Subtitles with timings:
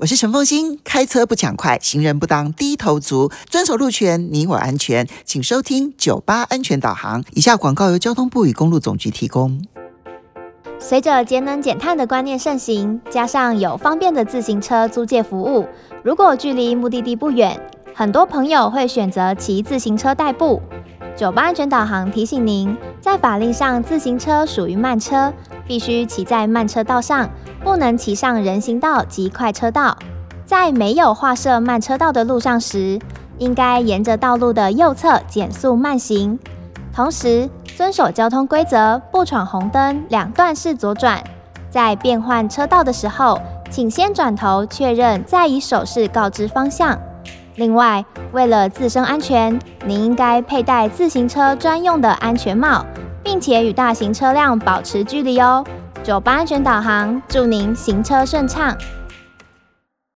[0.00, 5.06] 我是陈凤欣，开车不抢快，行人不当低头族，遵守路权，你我安全。
[5.26, 7.22] 请收听九八安全导航。
[7.34, 9.62] 以下广告由交通部与公路总局提供。
[10.78, 15.68] 随着节能减碳的观念盛行，加上有方便的自行车租借服务，
[16.02, 17.60] 如果距离目的地不远，
[17.94, 20.62] 很多朋友会选择骑自行车代步。
[21.16, 25.32] 九八安全导航提醒您，在法令上，自行车属于慢车，
[25.66, 27.28] 必须骑在慢车道上，
[27.62, 29.96] 不能骑上人行道及快车道。
[30.46, 32.98] 在没有划设慢车道的路上时，
[33.38, 36.38] 应该沿着道路的右侧减速慢行，
[36.94, 41.22] 同时遵守交通规则，不闯红灯，两段式左转。
[41.68, 43.38] 在变换车道的时候，
[43.70, 46.98] 请先转头确认，再以手势告知方向。
[47.56, 52.84] 另外，为了自身安全，您应该佩戴自行车专用的安全帽，
[53.22, 55.64] 并且与大型车辆保持距离哦。
[56.02, 58.74] 九八安全导航，祝您行车顺畅。